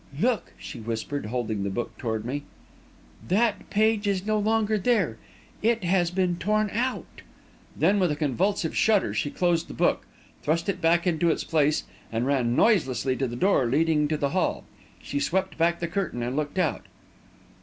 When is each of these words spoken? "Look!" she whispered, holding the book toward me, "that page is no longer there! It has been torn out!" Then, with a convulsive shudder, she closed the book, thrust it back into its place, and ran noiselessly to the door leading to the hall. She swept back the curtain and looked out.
"Look!" 0.19 0.53
she 0.57 0.79
whispered, 0.79 1.27
holding 1.27 1.61
the 1.61 1.69
book 1.69 1.95
toward 1.99 2.25
me, 2.25 2.41
"that 3.27 3.69
page 3.69 4.07
is 4.07 4.25
no 4.25 4.39
longer 4.39 4.79
there! 4.79 5.19
It 5.61 5.83
has 5.83 6.09
been 6.09 6.37
torn 6.37 6.71
out!" 6.71 7.21
Then, 7.77 7.99
with 7.99 8.11
a 8.11 8.15
convulsive 8.15 8.75
shudder, 8.75 9.13
she 9.13 9.29
closed 9.29 9.67
the 9.67 9.75
book, 9.75 10.07
thrust 10.41 10.67
it 10.69 10.81
back 10.81 11.05
into 11.05 11.29
its 11.29 11.43
place, 11.43 11.83
and 12.11 12.25
ran 12.25 12.55
noiselessly 12.55 13.15
to 13.17 13.27
the 13.27 13.35
door 13.35 13.67
leading 13.67 14.07
to 14.07 14.17
the 14.17 14.29
hall. 14.29 14.63
She 15.03 15.19
swept 15.19 15.55
back 15.59 15.79
the 15.79 15.87
curtain 15.87 16.23
and 16.23 16.35
looked 16.35 16.57
out. 16.57 16.85